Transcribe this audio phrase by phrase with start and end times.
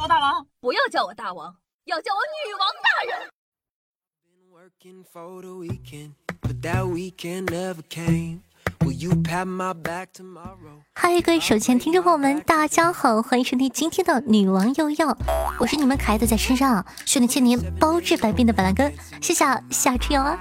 [0.00, 3.28] 我大王，不要叫我大王，要叫我女王大人。
[10.94, 15.18] 嗨，各位手机听众朋友们，大家好，欢迎收听今天的女王又要，
[15.58, 20.38] 我是你们可爱的在身上训练千年包治百病的板蓝根，谢谢夏春瑶啊。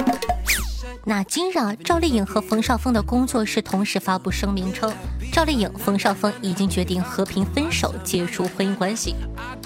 [1.09, 4.93] 那今日啊，赵丽颖和冯绍峰的工作室同时发布声明称，
[5.31, 9.15] 赵丽颖、冯绍峰已经决定和平分手，结束婚姻关系，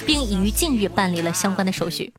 [0.06, 2.14] 并已于近日办理了相关的手续。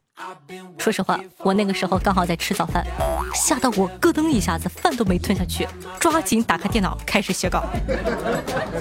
[0.76, 2.84] 说实话，我那个时候刚好在吃早饭，
[3.32, 5.68] 吓得我咯噔一下子，饭都没吞下去，
[6.00, 7.62] 抓紧打开电脑开始写稿。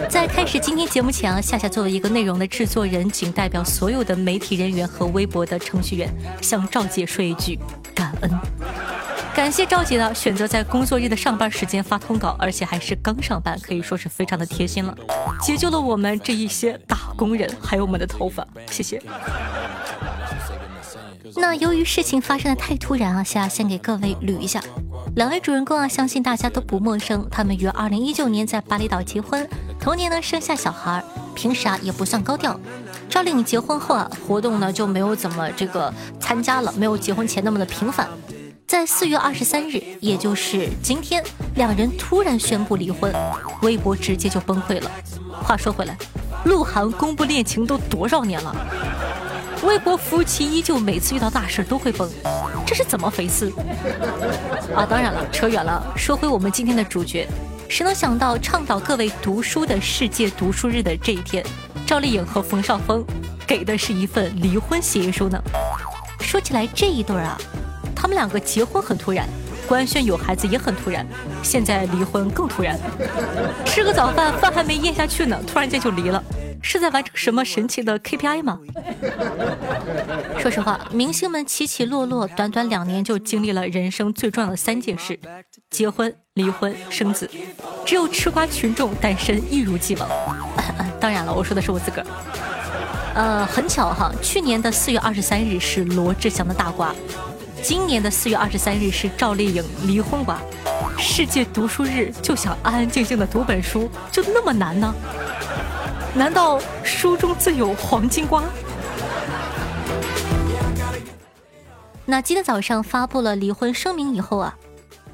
[0.09, 7.59] 在开始今天节目前啊，夏夏作为一个内容的制作人，仅代表所有的媒体人员和微博的程序员，向赵姐说一句
[7.93, 8.39] 感恩。
[9.33, 14.95] 感谢赵姐的选择在工作日的上班时间发通稿，而且还是刚上班，可以说是非常的贴心了，
[15.41, 19.01] 解救了我们这一些打工人，还有我们的头发，谢谢。
[21.35, 24.61] 那由于事情发生的太突然啊，夏先给各位捋一下，
[25.15, 29.47] 两位主人公啊，相信大家都不陌生，他们于二零一九年在巴厘岛结婚，
[29.79, 32.59] 同年呢生下小孩，平时啊也不算高调。
[33.09, 38.07] 赵丽颖结婚后啊，活动呢就没有怎么这个参加了，没有结婚前那么的频繁。
[38.71, 41.21] 在四月二十三日，也就是今天，
[41.55, 43.13] 两人突然宣布离婚，
[43.63, 44.89] 微博直接就崩溃了。
[45.43, 45.97] 话说回来，
[46.45, 48.55] 鹿晗公布恋情都多少年了，
[49.63, 52.09] 微博夫妻依旧，每次遇到大事都会崩，
[52.65, 53.51] 这是怎么回事？
[54.73, 55.83] 啊，当然了，扯远了。
[55.97, 57.27] 说回我们今天的主角，
[57.67, 61.45] 谁能想到倡导各位读书的世界读书日的这一天，
[61.85, 63.03] 赵丽颖和冯绍峰
[63.45, 65.37] 给的是一份离婚协议书呢？
[66.21, 67.37] 说起来这一对啊。
[68.01, 69.29] 他们两个结婚很突然，
[69.67, 71.05] 官宣有孩子也很突然，
[71.43, 72.75] 现在离婚更突然。
[73.63, 76.21] 吃个早饭，饭还没咽下去呢，突然间就离了，
[76.63, 78.57] 是在完成什么神奇的 KPI 吗？
[80.39, 85.19] 说实话，明星们起起落落，短短两年就经历了人生最重要的三件事：
[85.69, 87.29] 结婚、离婚、生子。
[87.85, 90.09] 只有吃瓜群众单身一如既往。
[90.99, 92.07] 当然了，我说的是我自个儿。
[93.13, 96.95] 呃，很巧哈，去年的四月二十三日是罗志祥的大瓜。
[97.63, 100.41] 今年的四月二十三日是赵丽颖离婚吧，
[100.97, 104.93] 世界读书日就想安安静静的读本书，就那么难呢？
[106.15, 108.43] 难道书中自有黄金瓜？
[112.03, 114.57] 那今天早上发布了离婚声明以后啊，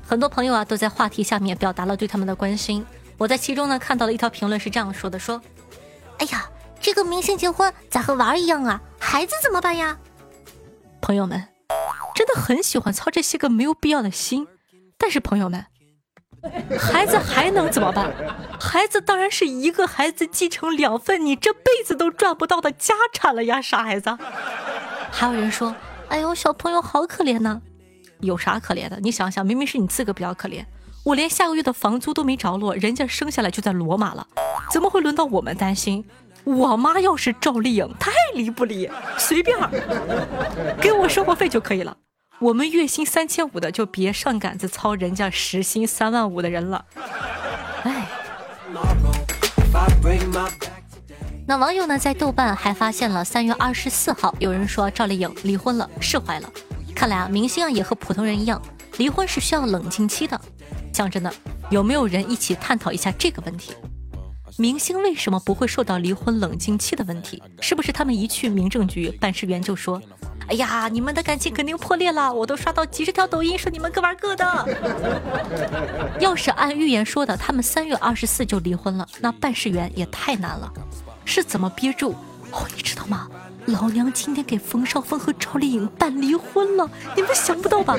[0.07, 2.85] 很多朋友啊都在话题下面表达了对他们的关心。
[3.17, 5.41] 我在其中呢看到了一条评论是这样说的：说，
[6.19, 6.49] 哎呀，
[6.79, 8.81] 这个明星结婚咋和娃儿一样啊？
[8.99, 9.97] 孩子怎么办呀？
[11.01, 11.56] 朋友们。
[12.17, 14.47] 真的很喜欢操这些个没有必要的心，
[14.97, 15.63] 但是朋友们，
[16.79, 18.11] 孩子还能怎么办？
[18.59, 24.17] 孩子当然是一个孩子继承两份你这辈子都赚不到的家产了呀，傻孩子。
[25.11, 25.75] 还有人说，
[26.07, 27.61] 哎呦，小朋友好可怜呐，
[28.21, 28.99] 有啥可怜的？
[28.99, 30.65] 你想想，明明是你自个比较可怜，
[31.03, 34.25] 我连下个月的房租都没着落，人家生下来就在罗马了，
[34.71, 36.03] 怎么会轮到我们担心？
[36.45, 38.89] 我妈要是赵丽颖，她爱离不离，
[39.19, 39.55] 随便，
[40.81, 41.95] 给我生活费就可以了。
[42.39, 46.85] 我们月薪三千五的就别上杆子操人家时薪三万五的人了。
[47.83, 48.07] 哎，
[51.47, 56.49] 那网友呢在豆瓣还发现了三月二十四号，有人说赵丽颖离婚了，释怀了。
[56.93, 58.61] 看来啊，明星啊也和普通人一样，
[58.97, 60.39] 离婚是需要冷静期的。
[60.93, 61.33] 讲真的，
[61.71, 63.73] 有没有人一起探讨一下这个问题？
[64.57, 67.41] 明星为什么不会受到离婚冷静期的问题？
[67.61, 70.01] 是不是他们一去民政局办事员就说
[70.49, 74.67] ：“哎呀，你们的感情肯定破裂了，我都刷到几十条抖音说你们各玩各的。
[76.19, 80.71] ”要是按预言说的，他们三月二十四就离婚了，那办事员也太难了，
[81.25, 82.15] 是怎么憋住？
[82.51, 83.27] 哦，你知道吗？
[83.65, 87.97] 老娘今天给冯绍峰和赵丽颖办离婚了，你们想不到吧？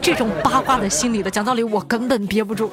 [0.00, 2.70] 这种八卦的心理的，讲道理我根本憋不住。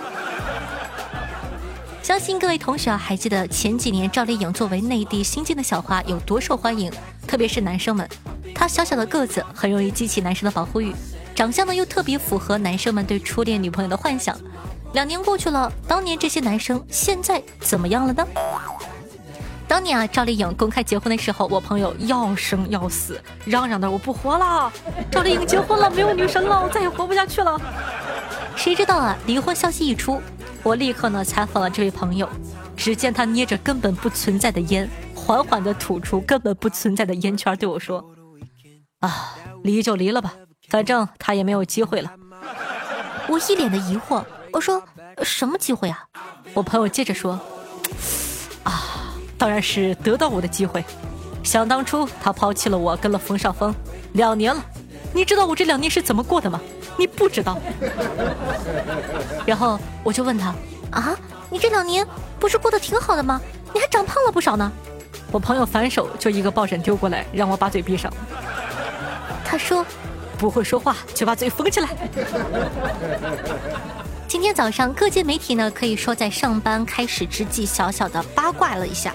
[2.06, 6.92] 相信各位同学啊，还记得前几年赵丽颖作为内地新晋的小花有多受欢迎，
[7.26, 8.08] 特别是男生们。
[8.54, 10.94] 她小小的个子很容易激起男生的保护欲，
[11.34, 14.38] 长相呢又特别符合男生们对初恋女朋友的幻想。
[14.94, 18.24] 两年过去了，当年这些男生现在怎么样了呢？
[19.68, 24.72] 当年啊，赵丽颖公开结婚的时候，我朋友要生要死，嚷嚷的我不活了，
[25.10, 27.60] 赵丽颖结婚了，没有女神了，我再也活不下去了。
[28.56, 30.22] 谁知道啊，离婚消息一出。
[30.66, 32.28] 我立刻呢采访了这位朋友，
[32.76, 38.04] 只见他捏着根本不存在的烟，缓缓地吐出根本不存在的烟圈，对我说
[39.02, 40.34] ：“啊，离就离了吧，
[40.68, 42.12] 反正他也没有机会了。”
[43.30, 44.82] 我一脸的疑惑，我说
[45.22, 46.04] ：“什么机会啊？”
[46.56, 47.40] 我朋友接着说
[48.66, 50.84] ：“啊，当然是得到我的机会。
[51.44, 53.72] 想当初他抛弃了我，跟了冯绍峰
[54.14, 54.66] 两年了。
[55.14, 56.60] 你知道我这两年是怎么过的吗？
[56.98, 57.58] 你不知道。
[59.46, 60.54] 然后我就问他
[60.92, 61.18] 啊，
[61.50, 62.06] 你这两年
[62.40, 63.42] 不是过得挺好的吗？
[63.74, 64.72] 你还长胖了不少呢。
[65.32, 68.12] 我朋友反手就一个抱枕丢过来，让我把嘴闭上。
[69.44, 69.86] 他说，
[70.38, 71.90] 不会说话就把嘴封起来。
[74.28, 79.14] 今天早上各界媒体呢，可以说在上班开始之际，小小的八卦了一下。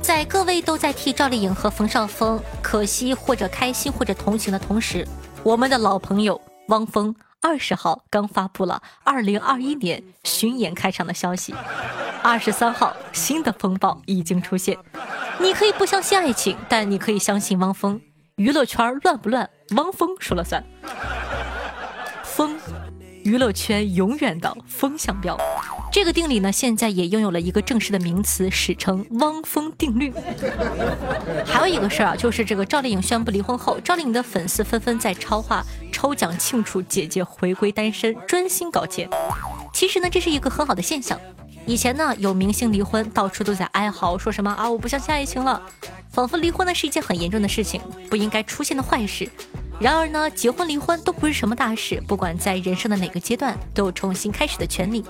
[0.00, 5.06] 在各位都在替赵丽颖和冯绍峰可惜或者开心或者同情的同时。
[5.42, 11.54] 我们的老朋友汪峰二十号刚发布了二零二一年巡演开场的消息，
[12.22, 14.76] 二十三号新的风暴已经出现。
[15.38, 18.00] 你可以不相信爱情，但你可以相信汪峰。
[18.36, 20.62] 娱乐圈乱不乱，汪峰说了算。
[22.22, 22.58] 风，
[23.22, 25.38] 娱乐圈永远的风向标。
[25.96, 30.12] 这个定理呢，现在也拥有了一个正式的名词，史称“汪峰定律”。
[31.46, 39.08] 还有一个事儿啊，就是这个赵丽颖宣布离婚后，赵丽颖的粉丝纷纷在超话抽奖庆祝姐姐回归单身，专心搞钱。
[39.72, 41.18] 其实呢，这是一个很好的现象。
[41.64, 45.62] 以前呢，有明星离婚，到处都在哀嚎，说什么啊，我不相信爱情了，
[46.10, 49.26] 仿佛离婚呢是一件很严重的事情，不应该出现的坏事。
[49.78, 55.04] 然而呢，结婚离婚都不是什么大事，不管在人生的哪个阶段，都有重新开始的权利。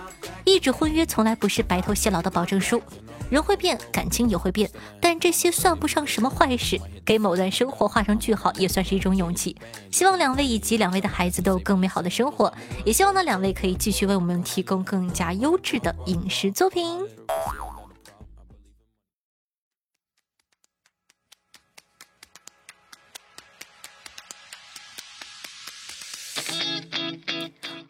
[0.45, 2.83] 一纸婚约从来不是白头偕老的保证书，
[3.31, 4.69] 人会变，感情也会变，
[5.01, 6.81] 但这些算不上什么坏事。
[7.05, 9.57] 给某段生活画上句号，也算是一种勇气。
[9.93, 12.53] 希望两位以及两位的孩子都有更美好的生活，
[12.85, 16.99] 也希望呢两位可以继续为我们提供更加优质的影视作品。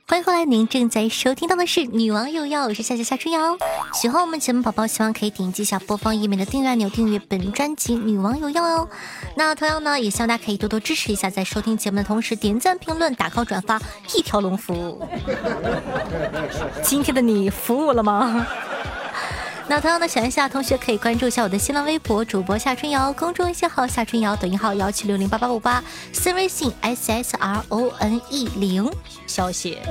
[0.08, 3.58] 欢迎回来，您正在收听到的是《女王有药》，我是夏夏夏春瑶。
[3.92, 8.88] 喜欢我们节目宝宝，希望可以点击一下播放页面的订阅按钮，订阅本专辑《女王有药》哦。
[9.34, 13.82] 那同样呢，也希望大家可以多多支持一下，在收听节目的同时点赞、评论、打 call、转发，
[14.16, 15.04] 一条龙服务。
[16.84, 18.46] 今天的你服务了吗？
[19.68, 25.82] 那同样的，想一下同学可以关注一下我的新浪微博主播夏春瑶，公众微信号夏春瑶，抖音号幺七六零八八五八，
[26.12, 28.88] 私微信 s s r o n e 零，
[29.26, 29.82] 小写。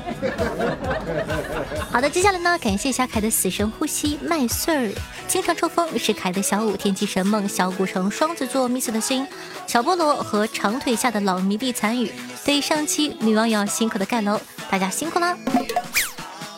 [1.92, 4.94] 好的，接下来呢，感谢小凯的死神呼吸麦穗儿，
[5.28, 9.28] 经常抽风是凯的小五天气神梦小古城双子座 miss 的心
[9.68, 12.14] 小菠萝和长腿下的老迷弟残雨，
[12.46, 14.40] 对上期女网友辛苦的盖楼，
[14.70, 15.38] 大家辛苦啦！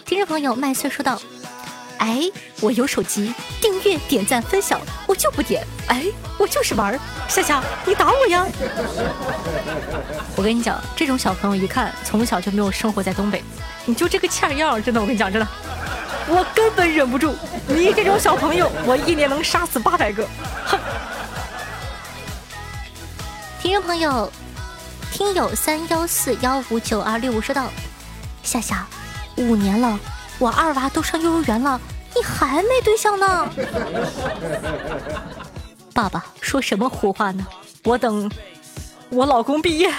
[0.06, 1.20] 听众朋友麦穗说道。
[2.00, 2.22] 哎，
[2.62, 5.66] 我有手机，订阅、点赞、分享，我就不点。
[5.88, 6.06] 哎，
[6.38, 7.00] 我就是玩儿。
[7.28, 8.46] 夏夏，你打我呀！
[10.36, 13.44] 我跟你讲，这种小朋友一看从小就没有生活在东北，
[13.86, 15.48] 你就这个欠样，真的，我跟你讲，真的，
[16.28, 17.36] 我根本忍不住。
[17.68, 20.28] 你这种小朋友，我一年能杀死八百个。
[20.66, 20.80] 哼！
[23.62, 24.32] 听众朋友，
[25.12, 27.70] 听友三幺四幺五九二六五说道：
[28.44, 28.86] 夏夏，
[29.36, 30.00] 五年了。
[30.40, 31.80] 我二娃都上幼儿园了，
[32.16, 33.50] 你还没对象呢？
[35.94, 37.46] 爸爸说什么胡话呢？
[37.84, 38.30] 我等
[39.10, 39.92] 我老公毕业。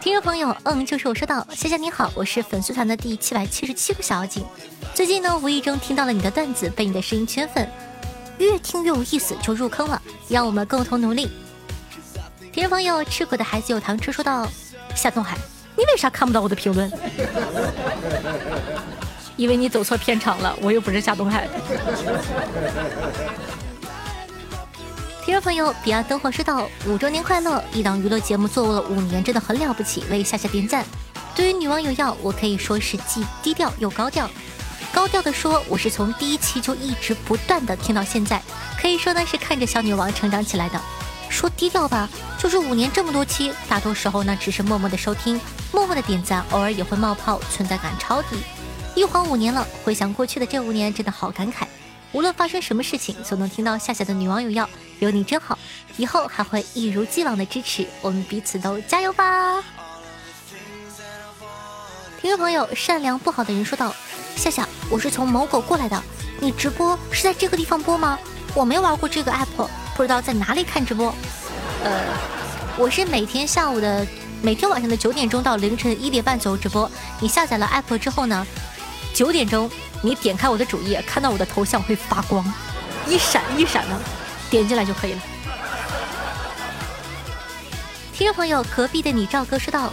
[0.00, 4.44] 听众朋友，嗯，就是我说到，谢谢你好，我是粉丝团的第七百七十七个小妖精。
[4.94, 7.70] 最近呢，无意中听到了你的段子，被你的声音圈粉，
[8.38, 10.00] 越听越有意思，就入坑了。
[10.28, 11.30] 让我们共同努力。
[12.52, 14.48] 听众朋友，吃苦的孩子有糖吃，说道：
[14.94, 15.36] 夏东海。
[15.76, 16.90] 你为啥看不到我的评论？
[19.36, 21.48] 因为你走错片场了，我又不是夏东海。
[25.24, 27.62] 听众朋友，彼岸灯火说道：“五周年快乐！
[27.72, 30.84] 一档娱乐节目做了五年，真的很了不起，为夏夏点赞。
[31.34, 34.30] 对于女网友要，我可以说是既低调又高调。
[34.92, 38.40] 高调的说，我是从第一期就一直不断的听到现在，
[38.80, 40.80] 可以说呢是看着小女王成长起来的。
[41.34, 45.40] 说低调吧，就是五年这么多期，大多时候呢只是默默的收听。”
[45.74, 48.36] 默默的点赞，偶尔也会冒泡，存在感超低。
[48.94, 51.66] 一晃五年了，回想过去的这五年，真的好感慨。
[52.12, 55.58] 无论发生什么事情，总能听到夏夏的女网友要有你真好，
[55.96, 59.60] 以后还会一如既往的支持我们，彼此都加油吧。
[62.20, 63.92] 听众朋友，善良不好的人说道
[64.36, 66.00] ：“夏夏，我是从某狗过来的，
[66.38, 68.16] 你直播是在这个地方播吗？
[68.54, 71.14] 我没玩过这个 app，不知道在哪里看直播。
[71.82, 72.00] 呃，
[72.76, 74.06] 我是每天下午的。”
[74.44, 76.90] 每天晚上的九点钟到凌晨一点半左右直播。
[77.18, 78.46] 你下载了 app 之后呢，
[79.14, 79.70] 九点钟
[80.02, 82.44] 你点开我的主页，看到我的头像会发光，
[83.08, 83.98] 一闪一闪的，
[84.50, 85.20] 点进来就可以了。
[88.12, 89.90] 听众朋友，隔壁的你赵哥说道：“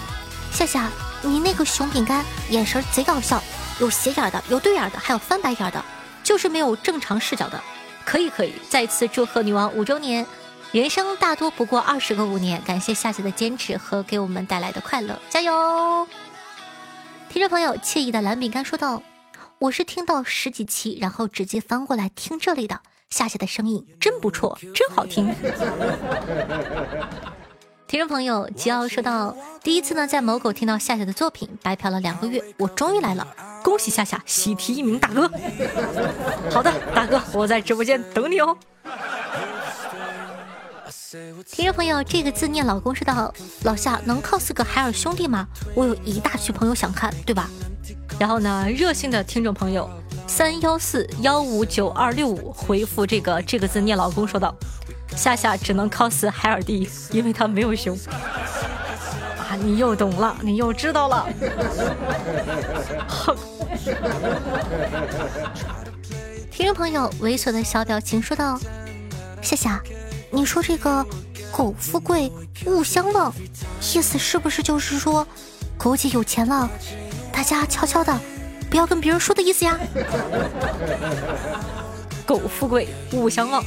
[0.52, 0.90] 夏夏，
[1.22, 3.42] 你那个熊饼干眼神贼搞笑，
[3.80, 5.82] 有斜眼的，有对眼的，还有翻白眼的，
[6.26, 7.64] 就是没有正常视角的。
[8.06, 10.26] 可以可以，再次祝贺女王五周年。
[10.72, 16.08] 人生大多不过二十个五年，感谢夏夏的坚持和给我们带来的快乐，加油！
[17.28, 19.04] 听众朋友，惬意的蓝饼干说道
[19.60, 22.80] ：“我是听到十几期，然后直接翻过来听这里的，
[23.10, 25.28] 夏夏的声音真不错，真好听。
[27.86, 33.28] ”听众朋友，吉奥说道：“第一次呢，在某狗听到夏夏的作品，白嫖了两个月，我终于来了，
[33.64, 35.30] 恭喜夏夏喜提一名大哥。
[36.52, 38.58] 好的，大哥，我在直播间等你哦。
[41.46, 45.48] 听众朋友，这个字念老公说道：“老夏能 cos 个海尔兄弟吗？
[45.76, 47.50] 我有一大群朋友想看，对吧？
[48.18, 49.90] 然后呢，热心的听众朋友
[50.28, 54.56] 三幺四幺五九二六五回复这个这个字念老公说道。
[55.14, 57.98] 夏夏只能 cos 海尔弟，因为他没有胸。
[59.62, 61.30] 啊，你又懂了，你又知道了。
[63.08, 63.38] 哼。
[66.50, 68.60] 听众朋友，猥琐的小表情说道
[69.42, 69.82] ：“夏夏，
[70.32, 71.06] 你说这个
[71.52, 72.32] 苟富贵，
[72.66, 73.32] 勿相忘，
[73.94, 75.26] 意思是不是就是说，
[75.78, 76.68] 狗姐有钱了，
[77.32, 78.20] 大家悄悄的，
[78.70, 79.80] 不要跟别人说的意思呀？
[82.26, 83.64] 苟富贵，勿相忘。”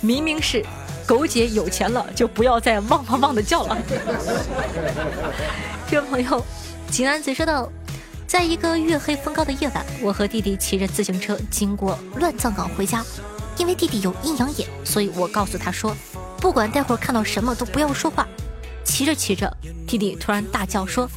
[0.00, 0.64] 明明是
[1.08, 3.78] 狗姐有钱了，就不要再汪汪汪的叫了。
[5.90, 6.44] 这位朋友，
[6.90, 7.72] 金安子说道，
[8.26, 13.02] 在一个月黑风高的夜晚，我和弟弟骑着自行车经过乱葬岗回家。
[13.56, 15.96] 因为弟弟有阴阳眼，所以我告诉他说，
[16.42, 18.28] 不管待会儿看到什么都不要说话。
[18.84, 19.50] 骑着骑着，
[19.86, 21.08] 弟弟突然大叫说：“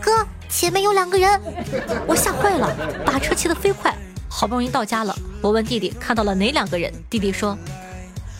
[0.00, 1.40] 哥，前面有两个人！”
[2.06, 2.72] 我吓坏了，
[3.04, 3.92] 把车骑得飞快。
[4.28, 6.92] 好不容易到家了，我问弟弟看到了哪两个人？
[7.10, 7.58] 弟弟说：“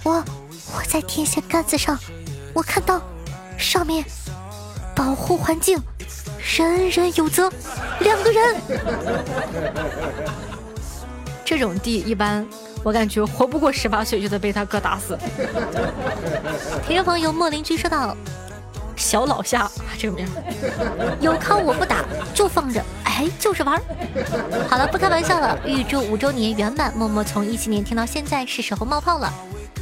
[0.07, 0.23] 我
[0.73, 1.99] 我在电线杆子上，
[2.55, 3.03] 我看到
[3.59, 4.05] 上面
[4.95, 5.83] 保护环境，
[6.57, 7.51] 人人有责，
[7.99, 8.57] 两个人。
[11.45, 12.47] 这种地一般，
[12.85, 15.19] 我感觉活不过十八岁就得被他哥打死。”
[16.87, 18.17] 听众朋友莫邻居说道。
[18.99, 20.27] 小老夏这个名，
[21.21, 23.79] 有康我不打，就放着，哎，就是玩。
[24.71, 25.59] 好了，不开玩笑了。
[25.67, 29.31] 预祝五周年圆满，默默从一七年听到现在，是时候冒泡了。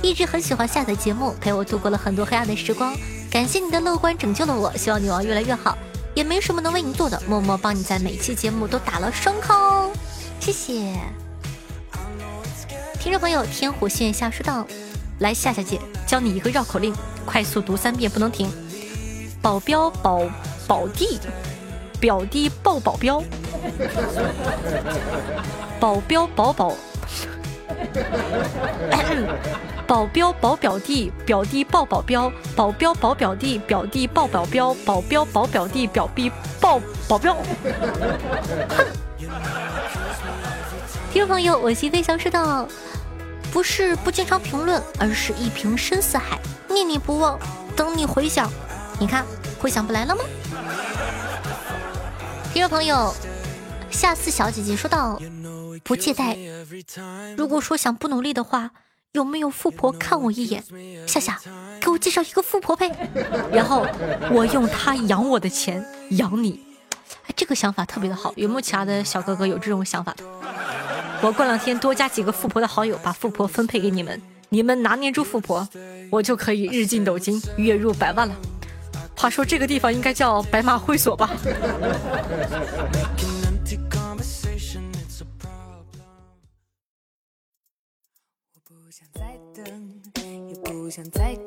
[0.05, 2.95] 一直很喜欢下载节目，陪我度过了很多黑暗的时光。
[3.31, 5.79] 感谢你的乐观拯救了我，希望女王越来越好。
[6.15, 9.89] 也没什么能为你做的，默默帮你在每期节目都打了双 call，
[10.39, 10.93] 谢谢。
[13.01, 14.67] 听众朋友，天虎线下说道
[15.21, 16.95] ：“来夏夏姐教你一个绕口令，
[17.25, 18.51] 快速读三遍，不能停。
[19.41, 20.21] 保镖保
[20.69, 21.19] 保弟，
[21.99, 23.23] 表弟抱保镖，
[25.81, 26.69] 保镖保保，
[29.87, 37.35] 保镖保表弟，表弟抱保镖，保镖保表弟，表弟抱保镖，保镖保表弟，表弟抱保镖。
[37.35, 38.87] 哼！
[41.13, 42.67] 听众朋友，我心飞翔说道
[43.53, 46.39] ：“不是不经常评论，而是一瓶深似海，
[46.69, 47.39] 念念不忘，
[47.77, 48.51] 等你回想。”
[48.99, 49.25] 你看，
[49.61, 50.25] 回想不来了吗？
[52.53, 53.15] 听众朋友，
[53.91, 55.21] 夏四小姐姐说道
[55.85, 56.37] ：“不借贷。
[57.37, 58.71] 如果说想不努力的话，
[59.15, 60.61] 有没有富婆看我一眼？
[61.07, 61.39] 夏夏，
[61.81, 62.91] 给我介绍一个富婆呗，
[63.53, 63.87] 然后
[64.33, 66.61] 我用她养我的钱养你。
[67.23, 68.33] 哎，这个想法特别的好。
[68.35, 70.25] 有没有其他的小哥哥有这种想法的？
[71.23, 75.69] 我过两天多加几个富婆的好友，把富婆分配给你们，你们拿捏住富婆，
[76.11, 78.35] 我就可以日进斗金，月入百万了。”
[79.17, 81.31] 话说这个地方应该叫白马会所吧？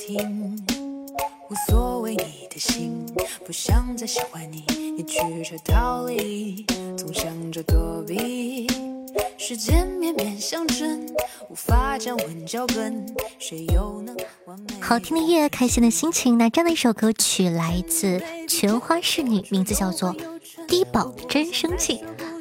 [0.08, 0.58] 听
[1.50, 3.06] 无所谓你的心，
[3.46, 4.64] 不想再喜欢你，
[4.98, 6.66] 一曲却逃离，
[6.98, 8.68] 总想着躲避。
[9.38, 11.06] 世间绵绵相衬，
[11.50, 13.06] 无法将吻脚本，
[13.38, 14.80] 谁又能完美？
[14.80, 16.38] 好听的音乐，开心的心情。
[16.38, 20.14] 那这样的一首歌曲来自全花侍女，名字叫做
[20.70, 21.98] 《低保真生气》。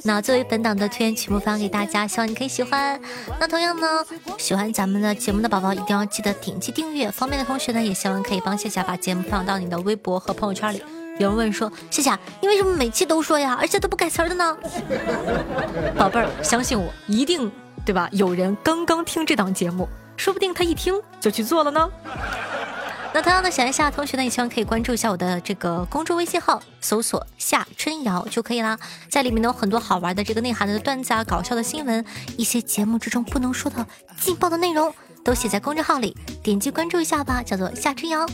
[0.07, 2.99] 那作为本档的推荐曲目发给大家，希望你可以喜欢。
[3.41, 3.87] 那同样呢，
[4.39, 7.11] 喜欢咱们的节目的宝宝一定要记得点击订阅。
[7.11, 10.81] 方便的同学呢，也希望可以帮夏夏把节目放到你的微博和朋友圈里。
[11.19, 14.57] 有人问说：“夏夏，你为什么每期都说呀，而且都不改词儿的呢？”
[15.99, 17.51] 宝贝儿，相信我，一定
[17.85, 18.09] 对吧？
[18.13, 21.91] 有人刚刚听这档节目，说不定他一听就去做了呢。
[23.17, 28.79] 那同样的，想一下同学呢，也希望可以关注一下我的这个公众微信号，搜索夏春瑶就可以啦。
[29.09, 32.05] 在里面呢有很多好玩的这个内涵的段子啊，搞笑的新闻，
[32.37, 33.87] 一些节目之中不能说的
[34.21, 34.93] 劲爆的内容，
[35.25, 38.27] 都写在公众号里，点击关注一下吧，叫做夏春瑶。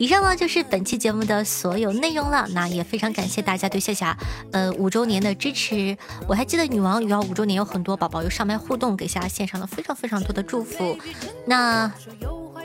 [0.00, 4.18] 以上呢就是本期节目的所有内容了，那也非常感谢大家对夏夏
[4.50, 5.96] 呃五周年的支持。
[6.26, 10.98] 我还记得女王女王五周年有很多宝宝有上麦互动，给夏夏献上了非常非常多的祝福。
[11.46, 11.88] 那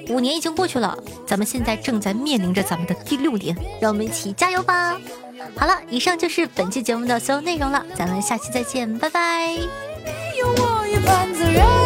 [0.09, 4.97] 五年已经过去了，咱们现在正在面临着咱们的第六年，让我们一起加油吧！
[5.55, 9.51] 好了，以上就是本期节目的所有内容了，咱们下期再见，拜拜。
[10.37, 11.84] 有我一半责任。